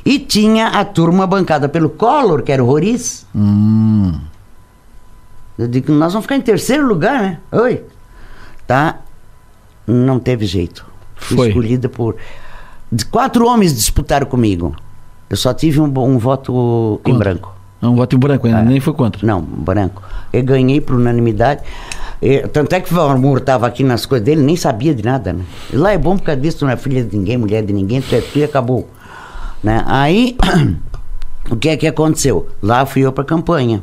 [0.05, 3.25] e tinha a turma bancada pelo Collor, que era o Roriz.
[3.35, 4.17] Hum.
[5.57, 7.39] Eu digo, nós vamos ficar em terceiro lugar, né?
[7.51, 7.83] Oi.
[8.65, 9.01] Tá?
[9.85, 10.85] Não teve jeito.
[11.17, 11.47] Fui Foi.
[11.49, 12.15] escolhida por.
[13.11, 14.73] Quatro homens disputaram comigo.
[15.33, 17.51] Eu só tive um, um voto em branco.
[17.81, 18.65] Um voto em branco, ainda é.
[18.65, 19.25] nem foi contra?
[19.25, 20.03] Não, branco.
[20.31, 21.61] Eu ganhei por unanimidade.
[22.21, 25.33] E, tanto é que o Valmor estava aqui nas coisas dele, nem sabia de nada,
[25.33, 25.43] né?
[25.71, 27.73] E lá é bom por causa disso, tu não é filha de ninguém, mulher de
[27.73, 28.87] ninguém, tu é filho e acabou.
[29.63, 29.83] Né?
[29.87, 30.37] Aí,
[31.49, 32.47] o que é que aconteceu?
[32.61, 33.81] Lá fui eu para campanha.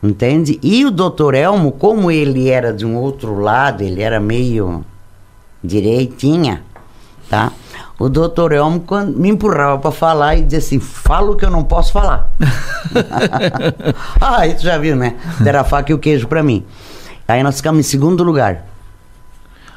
[0.00, 0.60] Entende?
[0.62, 4.84] E o doutor Elmo, como ele era de um outro lado, ele era meio
[5.64, 6.62] direitinha,
[7.28, 7.50] tá?
[8.00, 11.62] O doutor Elmo quando me empurrava para falar e dizia assim, falo que eu não
[11.62, 12.32] posso falar.
[14.18, 15.16] ah, isso já viu, né?
[15.38, 16.64] Deram a faca e o queijo para mim.
[17.28, 18.66] Aí nós ficamos em segundo lugar.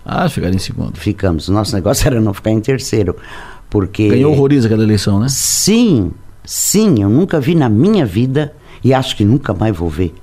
[0.06, 0.98] Ah, ficaram em segundo.
[0.98, 1.50] Ficamos.
[1.50, 3.18] Nosso negócio era não ficar em terceiro.
[3.70, 4.08] Porque.
[4.08, 5.28] Ganhou horroriza aquela eleição, né?
[5.30, 6.14] Sim,
[6.46, 7.04] sim.
[7.04, 10.16] Eu nunca vi na minha vida, e acho que nunca mais vou ver,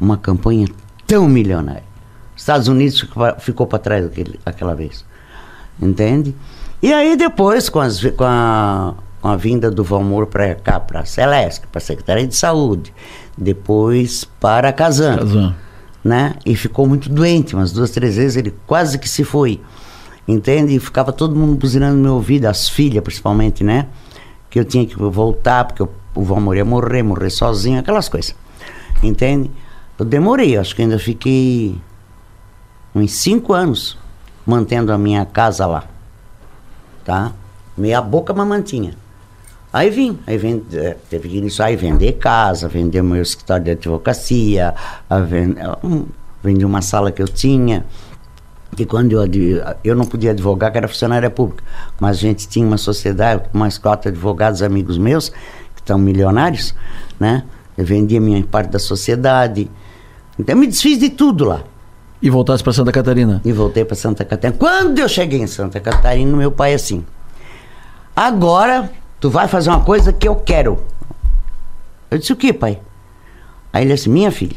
[0.00, 0.66] uma campanha
[1.06, 1.84] tão milionária.
[2.34, 3.06] Estados Unidos
[3.40, 5.04] ficou para trás daquele, aquela vez.
[5.78, 6.34] Entende?
[6.82, 11.00] E aí depois, com, as, com, a, com a vinda do Valmor para cá, para
[11.00, 12.92] a Celeste, para a Secretaria de Saúde,
[13.36, 15.54] depois para a Casan, Casan,
[16.04, 16.34] né?
[16.44, 19.60] E ficou muito doente, umas duas, três vezes ele quase que se foi,
[20.28, 20.74] entende?
[20.74, 23.86] E ficava todo mundo buzinando no meu ouvido, as filhas principalmente, né?
[24.50, 28.34] Que eu tinha que voltar, porque o, o Valmor ia morrer, morrer sozinho, aquelas coisas,
[29.02, 29.50] entende?
[29.98, 31.80] Eu demorei, acho que ainda fiquei
[32.94, 33.96] uns cinco anos
[34.44, 35.95] mantendo a minha casa lá
[37.06, 37.32] tá?
[37.78, 38.94] Meia boca mamantinha.
[39.72, 43.70] Aí vim, aí vim, é, teve que iniciar e vender casa, vender meu escritório de
[43.72, 44.74] advocacia,
[45.28, 46.06] vend, um,
[46.42, 47.84] vendi uma sala que eu tinha,
[48.74, 49.28] que quando eu,
[49.84, 51.62] eu não podia advogar, que era funcionária pública,
[52.00, 56.74] mas a gente tinha uma sociedade mais quatro advogados amigos meus, que estão milionários,
[57.20, 57.44] né?
[57.76, 59.70] Eu vendia minha parte da sociedade,
[60.38, 61.62] então eu me desfiz de tudo lá.
[62.20, 63.40] E voltasse para Santa Catarina?
[63.44, 64.58] E voltei para Santa Catarina.
[64.58, 67.04] Quando eu cheguei em Santa Catarina, meu pai assim:
[68.14, 70.82] Agora tu vai fazer uma coisa que eu quero.
[72.10, 72.80] Eu disse: O que, pai?
[73.72, 74.56] Aí ele disse: Minha filha,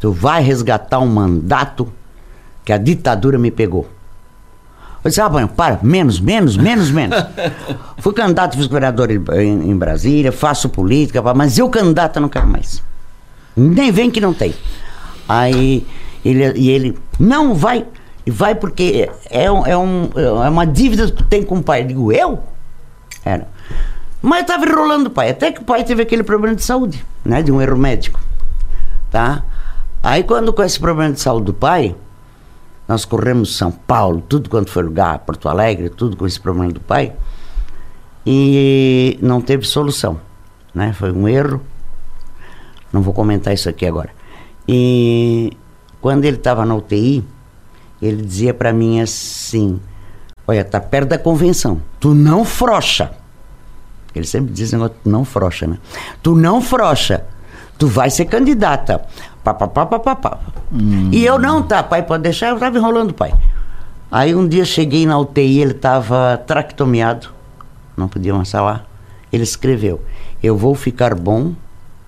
[0.00, 1.92] tu vai resgatar um mandato
[2.64, 3.88] que a ditadura me pegou.
[5.02, 7.16] Eu disse: Ah, pai, para, menos, menos, menos, menos.
[7.98, 12.80] Fui candidato a vereador em, em, Brasília, faço política, mas eu candidato não quero mais.
[13.56, 14.54] Nem vem que não tem.
[15.28, 15.84] Aí
[16.28, 17.86] ele, e ele, não, vai.
[18.26, 21.82] Vai porque é, é, um, é uma dívida que tu tem com o pai.
[21.82, 22.42] Eu digo, eu?
[23.24, 23.48] Era.
[24.20, 25.30] Mas estava enrolando o pai.
[25.30, 27.42] Até que o pai teve aquele problema de saúde, né?
[27.42, 28.18] De um erro médico.
[29.10, 29.44] Tá?
[30.02, 31.94] Aí quando com esse problema de saúde do pai,
[32.88, 36.80] nós corremos São Paulo, tudo quanto foi lugar, Porto Alegre, tudo com esse problema do
[36.80, 37.12] pai.
[38.24, 40.20] e não teve solução,
[40.74, 40.92] né?
[40.92, 41.60] Foi um erro.
[42.92, 44.10] Não vou comentar isso aqui agora.
[44.66, 45.52] E
[46.06, 47.24] quando ele estava na UTI,
[48.00, 49.80] ele dizia para mim assim:
[50.46, 51.82] Olha, tá perto da convenção.
[51.98, 53.10] Tu não frocha.
[54.14, 55.78] Ele sempre diz negócio, tu não frocha, né?
[56.22, 57.24] Tu não frocha.
[57.76, 59.04] Tu vai ser candidata.
[59.42, 60.38] Pá, pá, pá, pá, pá, pá.
[60.72, 61.10] Hum.
[61.12, 63.34] E eu não, tá, pai, pode deixar, eu tava enrolando, pai.
[64.08, 67.30] Aí um dia cheguei na UTI, ele tava tractomeado,
[67.96, 68.86] não podia mais falar.
[69.32, 70.00] Ele escreveu:
[70.40, 71.52] Eu vou ficar bom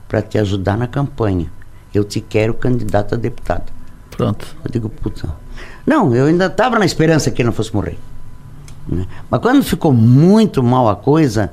[0.06, 1.50] para te ajudar na campanha.
[1.92, 3.77] Eu te quero candidato a deputado.
[4.18, 4.56] Pronto.
[4.64, 5.32] Eu digo, puta.
[5.86, 7.96] Não, eu ainda estava na esperança que ele não fosse morrer.
[8.86, 9.06] Né?
[9.30, 11.52] Mas quando ficou muito mal a coisa,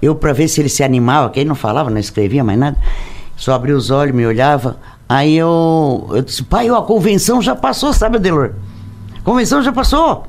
[0.00, 2.76] eu, para ver se ele se animava, que ele não falava, não escrevia mais nada,
[3.36, 4.78] só abria os olhos, me olhava.
[5.08, 8.52] Aí eu, eu disse, pai, a convenção já passou, sabe, Adelor?
[9.18, 10.24] A convenção já passou.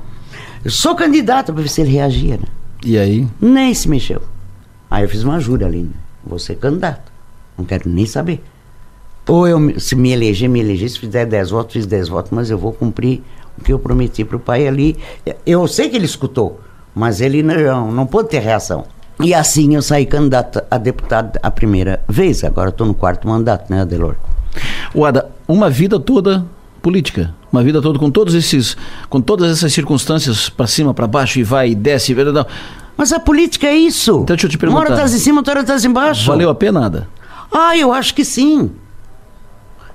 [0.64, 2.48] Eu sou candidato para ver se ele reagia, né?
[2.84, 3.28] E aí?
[3.40, 4.22] Nem se mexeu.
[4.90, 5.94] Aí eu fiz uma jura ali, né?
[6.26, 7.12] Vou ser candidato.
[7.56, 8.42] Não quero nem saber.
[9.30, 10.90] Ou eu, se me eleger, me eleger.
[10.90, 13.22] Se fizer 10 votos, fiz 10 votos, mas eu vou cumprir
[13.56, 14.96] o que eu prometi para o pai ali.
[15.46, 16.60] Eu sei que ele escutou,
[16.92, 18.84] mas ele não, não pôde ter reação.
[19.22, 22.42] E assim eu saí candidato a deputado a primeira vez.
[22.42, 24.16] Agora estou no quarto mandato, né, Adelor?
[24.92, 26.44] O Ada, uma vida toda
[26.82, 28.76] política, uma vida toda com todos esses,
[29.08, 32.46] com todas essas circunstâncias para cima, para baixo e vai e desce, não.
[32.96, 34.22] Mas a política é isso.
[34.22, 34.80] Então deixa eu te perguntar.
[34.80, 36.26] Uma hora estás em cima, outra hora estás embaixo.
[36.26, 37.08] Valeu a pena nada?
[37.52, 38.72] Ah, eu acho que sim.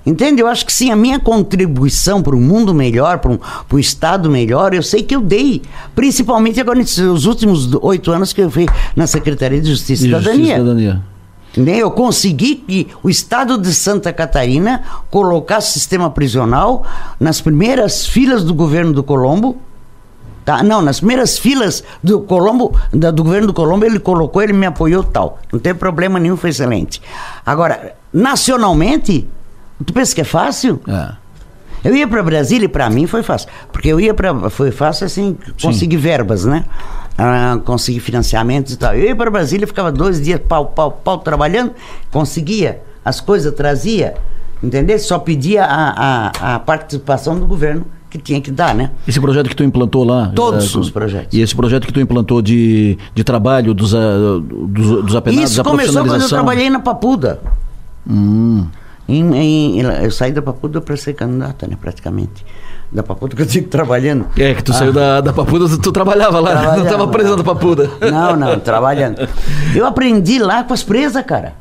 [0.06, 0.40] Entende?
[0.40, 3.38] Eu acho que sim, a minha contribuição para um mundo melhor, para um
[3.68, 5.62] pro Estado melhor, eu sei que eu dei.
[5.96, 10.56] Principalmente agora nesses últimos oito anos que eu fui na Secretaria de Justiça e Cidadania.
[10.58, 11.02] Cidadania.
[11.56, 16.84] Eu consegui que o Estado de Santa Catarina colocasse o sistema prisional
[17.18, 19.56] nas primeiras filas do governo do Colombo.
[20.44, 20.62] Tá?
[20.62, 25.02] Não, nas primeiras filas do Colombo, do governo do Colombo, ele colocou, ele me apoiou
[25.02, 25.40] tal.
[25.52, 27.02] Não teve problema nenhum, foi excelente.
[27.44, 29.26] Agora, nacionalmente,
[29.84, 30.80] Tu pensa que é fácil?
[30.86, 31.26] É.
[31.84, 33.48] Eu ia para Brasília e para mim foi fácil.
[33.70, 34.50] Porque eu ia para.
[34.50, 36.02] Foi fácil assim, conseguir Sim.
[36.02, 36.64] verbas, né?
[37.16, 38.94] Ah, conseguir financiamentos e tal.
[38.94, 41.72] Eu ia para Brasília, ficava dois dias pau, pau, pau trabalhando,
[42.10, 44.14] conseguia, as coisas trazia,
[44.62, 44.98] entendeu?
[44.98, 48.90] Só pedia a, a, a participação do governo que tinha que dar, né?
[49.06, 50.32] Esse projeto que tu implantou lá?
[50.34, 51.38] Todos é, os projetos.
[51.38, 56.04] E esse projeto que tu implantou de, de trabalho dos, dos, dos apenados, Isso começou
[56.04, 57.40] quando eu trabalhei na Papuda.
[58.08, 58.66] Hum.
[59.08, 62.44] Em, em, eu saí da Papuda para ser candidata, né, praticamente.
[62.90, 64.26] Da Papuda que eu digo trabalhando.
[64.36, 64.74] É, que tu ah.
[64.74, 67.90] saiu da, da Papuda, tu, tu trabalhava lá, trabalhava, não estava presa da Papuda.
[68.10, 69.28] Não, não, trabalhando.
[69.74, 71.54] Eu aprendi lá com as presas, cara.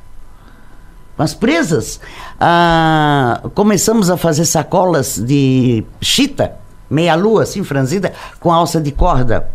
[1.16, 2.00] Com as presas.
[2.40, 6.54] Ah, começamos a fazer sacolas de chita,
[6.90, 9.50] meia-lua, assim, franzida, com alça de corda.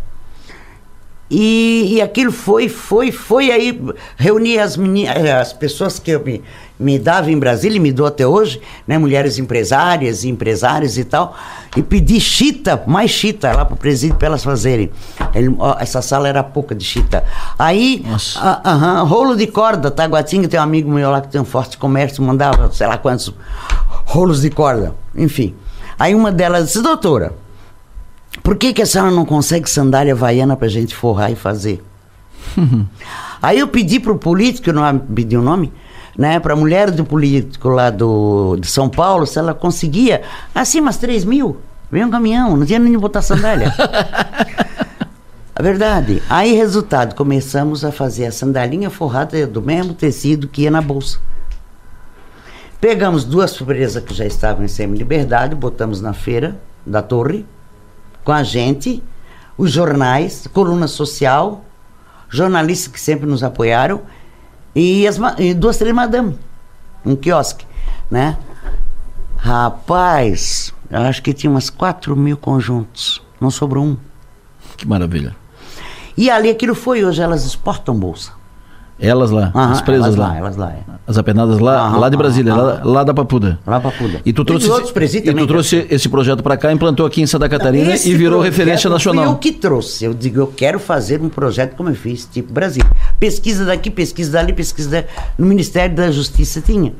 [1.33, 3.81] E, e aquilo foi, foi, foi aí,
[4.17, 6.43] reuni as, meninas, eh, as pessoas que eu me,
[6.77, 11.33] me dava em Brasília e me dou até hoje, né, mulheres empresárias, empresários e tal,
[11.77, 14.91] e pedi chita, mais chita lá para o presídio para elas fazerem.
[15.33, 17.23] Ele, ó, essa sala era pouca de chita.
[17.57, 21.77] Aí, a, rolo de corda, Taguatinga tem um amigo meu lá que tem um forte
[21.77, 23.33] comércio, mandava sei lá quantos
[24.03, 25.55] rolos de corda, enfim.
[25.97, 27.31] Aí uma delas disse, doutora,
[28.43, 31.83] por que, que a senhora não consegue sandália havaiana pra gente forrar e fazer?
[33.41, 35.73] Aí eu pedi pro político, não pedi o um nome,
[36.17, 40.21] né, pra mulher do político lá do, de São Paulo, se ela conseguia,
[40.53, 41.57] assim, umas 3 mil.
[41.91, 43.73] Vem um caminhão, não tinha nem de botar sandália.
[45.53, 46.23] a verdade.
[46.29, 51.19] Aí, resultado, começamos a fazer a sandalinha forrada do mesmo tecido que ia na bolsa.
[52.79, 57.45] Pegamos duas presas que já estavam em semi-liberdade, botamos na feira da torre,
[58.23, 59.03] com a gente,
[59.57, 61.63] os jornais, coluna social,
[62.29, 64.01] jornalistas que sempre nos apoiaram
[64.75, 66.37] e, as, e duas, três madame,
[67.05, 67.65] um quiosque,
[68.09, 68.37] né?
[69.37, 73.97] Rapaz, eu acho que tinha umas 4 mil conjuntos, não sobrou um.
[74.77, 75.35] Que maravilha.
[76.15, 78.33] E ali aquilo foi, hoje elas exportam bolsa.
[79.01, 80.37] Elas lá, as presas lá, lá.
[80.37, 80.79] Elas lá, é.
[81.07, 83.59] As apenadas lá, lá de Brasília, lá, lá, da Papuda.
[83.65, 84.21] Lá da Papuda.
[84.23, 84.67] E tu trouxe,
[85.01, 88.39] esse, e tu trouxe esse projeto para cá, implantou aqui em Santa Catarina e virou
[88.39, 89.25] referência nacional.
[89.25, 90.05] Fui eu que trouxe.
[90.05, 92.83] Eu digo, eu quero fazer um projeto como eu fiz, tipo Brasil.
[93.19, 95.07] Pesquisa daqui, pesquisa dali, pesquisa dali.
[95.35, 96.93] No Ministério da Justiça tinha.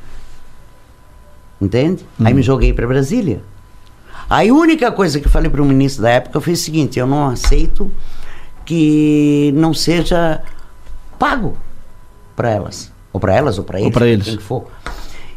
[1.62, 2.04] Entende?
[2.20, 2.26] Hum.
[2.26, 3.44] Aí me joguei para Brasília.
[4.28, 6.98] Aí a única coisa que eu falei para o ministro da época foi o seguinte:
[6.98, 7.92] eu não aceito
[8.66, 10.42] que não seja
[11.20, 11.56] pago
[12.36, 12.92] para elas.
[13.14, 13.88] Ou para elas, ou para eles.
[13.88, 14.26] Ou para eles.
[14.26, 14.68] Quem for.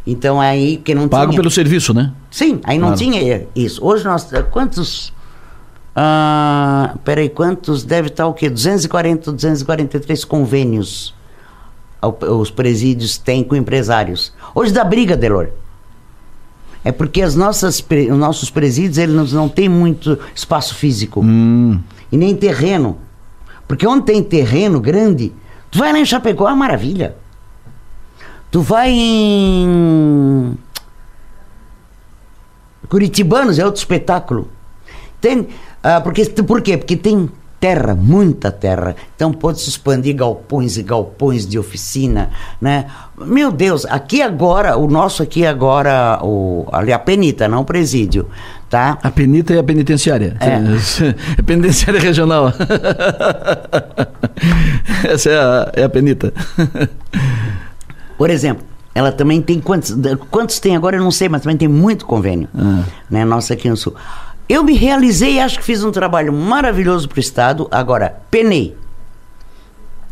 [0.07, 1.41] Então aí que não Pago tinha.
[1.41, 2.13] pelo serviço, né?
[2.31, 2.99] Sim, aí não claro.
[2.99, 3.85] tinha isso.
[3.85, 4.29] Hoje nós.
[4.51, 5.13] Quantos
[5.97, 7.85] Ah, peraí, quantos?
[7.85, 8.51] Deve estar o quê?
[8.51, 11.15] 240, 243 convênios
[12.29, 14.33] os presídios têm com empresários.
[14.55, 15.49] Hoje dá briga, Delor.
[16.85, 17.81] É porque as nossas,
[18.11, 21.21] os nossos presídios eles não têm muito espaço físico.
[21.25, 21.81] Hum.
[22.13, 22.99] E nem terreno.
[23.67, 25.33] Porque onde tem terreno grande,
[25.75, 27.17] tu vai lá em Chapecó, é uma maravilha.
[28.49, 30.57] Tu vai em
[32.89, 34.49] Curitibanos, é outro espetáculo.
[35.21, 35.49] Tem,
[35.83, 36.77] ah, porque, por quê?
[36.77, 37.29] Porque tem
[37.65, 38.95] terra, muita terra.
[39.17, 42.29] Então pode-se expandir galpões e galpões de oficina,
[42.61, 42.85] né?
[43.17, 48.29] Meu Deus, aqui agora, o nosso aqui agora, o, ali a penita, não o presídio,
[48.69, 48.99] tá?
[49.03, 50.37] A penita é a penitenciária.
[50.41, 50.61] É.
[51.41, 52.53] é penitenciária regional.
[55.09, 56.35] Essa é a, é a penita.
[58.19, 58.63] Por exemplo,
[58.95, 59.97] ela também tem quantos,
[60.31, 62.83] quantos tem agora eu não sei, mas também tem muito convênio, Ah.
[63.11, 63.25] né?
[63.25, 63.95] Nossa aqui no sul.
[64.49, 67.67] Eu me realizei, acho que fiz um trabalho maravilhoso pro Estado.
[67.71, 68.77] Agora, penei.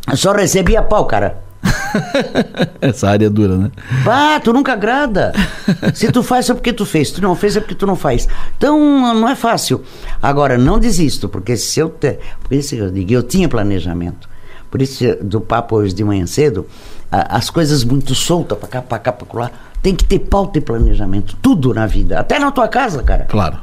[0.09, 1.41] Eu só recebia pau, cara.
[2.81, 3.71] Essa área é dura, né?
[4.05, 5.31] Ah, tu nunca agrada.
[5.93, 7.95] Se tu faz é porque tu fez, se tu não fez é porque tu não
[7.95, 8.27] faz.
[8.57, 8.77] Então
[9.13, 9.81] não é fácil.
[10.21, 12.17] Agora, não desisto, porque se eu te...
[12.43, 14.27] por isso que eu digo, eu tinha planejamento.
[14.69, 16.65] Por isso, do papo hoje de manhã cedo,
[17.11, 20.57] a- as coisas muito soltas pra cá, pra cá, pra lá, tem que ter pauta
[20.57, 21.37] e planejamento.
[21.41, 22.19] Tudo na vida.
[22.19, 23.25] Até na tua casa, cara.
[23.25, 23.57] Claro.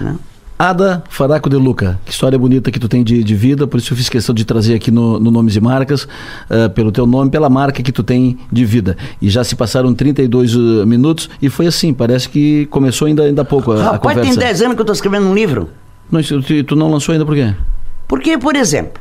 [0.00, 0.16] Né?
[0.58, 3.92] Ada Faraco de Luca, que história bonita que tu tem de, de vida, por isso
[3.92, 6.08] eu fiz questão de trazer aqui no, no Nomes e Marcas,
[6.50, 8.96] eh, pelo teu nome, pela marca que tu tem de vida.
[9.22, 13.42] E já se passaram 32 uh, minutos e foi assim, parece que começou ainda, ainda
[13.42, 14.40] há pouco a, a Rapaz, tem conversa.
[14.40, 15.68] 10 anos que eu tô escrevendo um livro.
[16.10, 17.54] Não, tu, tu não lançou ainda por quê?
[18.08, 19.00] Porque, por exemplo,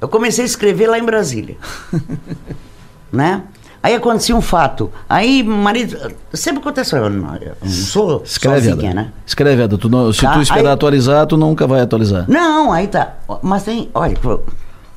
[0.00, 1.56] eu comecei a escrever lá em Brasília.
[3.12, 3.42] né?
[3.82, 4.92] Aí acontecia um fato.
[5.08, 6.12] Aí, marido.
[6.32, 6.94] Sempre acontece.
[6.94, 9.12] Eu não, eu não sou Escreve, sozinha, né?
[9.26, 9.66] Escreve.
[9.76, 12.24] Tu não- se Tá, tu esperar aí- atualizar, tu nunca vai atualizar.
[12.28, 13.14] Não, aí tá.
[13.42, 13.90] Mas tem.
[13.92, 14.16] Olha,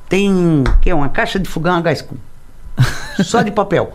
[0.08, 0.62] tem.
[0.80, 2.00] que é Uma caixa de fogão a gás.
[2.02, 2.14] com-
[3.24, 3.92] Só de papel.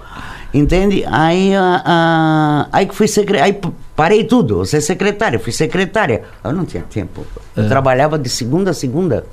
[0.53, 1.05] Entende?
[1.09, 3.45] Aí, ah, ah, aí que fui secretária.
[3.53, 3.61] Aí
[3.95, 4.57] parei tudo.
[4.57, 6.23] Você é secretária, fui secretária.
[6.43, 7.25] Eu não tinha tempo.
[7.55, 7.67] Eu É.
[7.69, 9.23] trabalhava de segunda a segunda.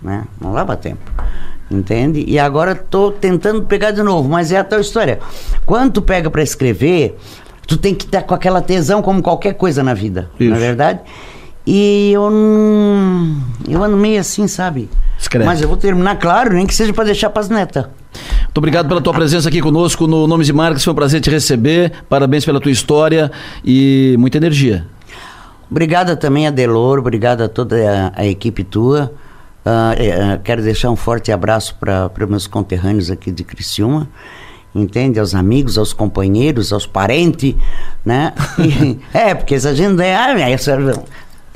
[0.00, 0.24] Né?
[0.40, 1.10] Não dava tempo.
[1.70, 2.24] Entende?
[2.26, 5.18] E agora tô tentando pegar de novo, mas é a tal história.
[5.66, 7.18] Quando tu pega para escrever,
[7.66, 10.30] tu tem que estar com aquela tesão como qualquer coisa na vida.
[10.40, 10.50] Isso.
[10.50, 11.00] Não é verdade?
[11.66, 13.36] E eu não.
[13.68, 14.88] Eu ando meio assim, sabe?
[15.18, 15.44] Escreve.
[15.44, 17.84] Mas eu vou terminar, claro, nem que seja para deixar pras netas.
[18.44, 20.82] Muito obrigado pela tua presença aqui conosco no Nomes e Marcas.
[20.82, 21.92] Foi um prazer te receber.
[22.08, 23.30] Parabéns pela tua história
[23.62, 24.86] e muita energia.
[25.70, 27.76] Obrigada também a Delor, obrigada a toda
[28.16, 29.12] a, a equipe tua.
[29.70, 34.08] Ah, quero deixar um forte abraço para meus conterrâneos aqui de Criciúma,
[34.74, 35.20] entende?
[35.20, 37.54] Aos amigos, aos companheiros, aos parentes,
[38.02, 38.32] né?
[38.58, 40.72] E- é, porque se a gente der, ah, essa,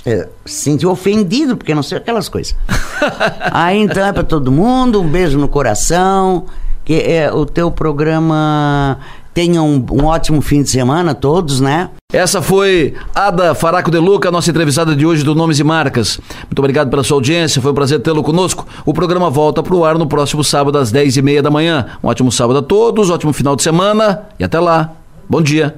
[0.04, 2.54] é, se sentiu ofendido, porque não sei aquelas coisas.
[3.50, 6.44] Aí então é para todo mundo, um beijo no coração,
[6.84, 8.98] que é, o teu programa
[9.34, 11.90] tenha um, um ótimo fim de semana, todos, né?
[12.12, 16.20] Essa foi Ada Faraco de Luca, nossa entrevistada de hoje do Nomes e Marcas.
[16.44, 18.66] Muito obrigado pela sua audiência, foi um prazer tê-lo conosco.
[18.84, 21.86] O programa volta para o ar no próximo sábado às 10 e meia da manhã.
[22.02, 24.92] Um ótimo sábado a todos, ótimo final de semana e até lá.
[25.28, 25.74] Bom dia.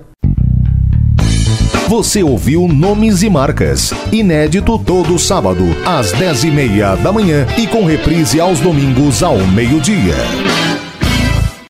[1.87, 7.67] Você ouviu Nomes e Marcas, inédito todo sábado, às 10 e meia da manhã e
[7.67, 10.74] com reprise aos domingos ao meio-dia.